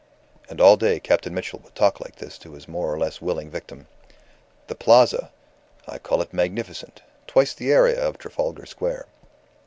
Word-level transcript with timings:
And 0.49 0.59
all 0.59 0.77
day 0.77 0.99
Captain 0.99 1.31
Mitchell 1.31 1.59
would 1.59 1.75
talk 1.75 1.99
like 1.99 2.15
this 2.15 2.39
to 2.39 2.53
his 2.53 2.67
more 2.67 2.91
or 2.91 2.97
less 2.97 3.21
willing 3.21 3.51
victim 3.51 3.85
"The 4.65 4.73
Plaza. 4.73 5.29
I 5.87 5.99
call 5.99 6.23
it 6.23 6.33
magnificent. 6.33 7.03
Twice 7.27 7.53
the 7.53 7.71
area 7.71 8.01
of 8.03 8.17
Trafalgar 8.17 8.65
Square." 8.65 9.05